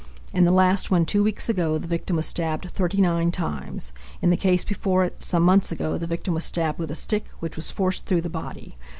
In 0.33 0.45
the 0.45 0.51
last 0.51 0.89
one, 0.89 1.05
two 1.05 1.21
weeks 1.23 1.47
ago, 1.47 1.77
the 1.77 1.85
victim 1.87 2.15
was 2.15 2.25
stabbed 2.25 2.71
39 2.71 3.31
times. 3.31 3.93
In 4.19 4.31
the 4.31 4.35
case 4.35 4.63
before 4.63 5.03
it, 5.05 5.21
some 5.21 5.43
months 5.43 5.71
ago, 5.71 5.95
the 5.99 6.07
victim 6.07 6.33
was 6.33 6.43
stabbed 6.45 6.79
with 6.79 6.89
a 6.89 6.95
stick, 6.95 7.29
which 7.39 7.55
was 7.55 7.69
forced 7.69 8.07
through 8.07 8.21
the 8.21 8.27
body. 8.27 8.73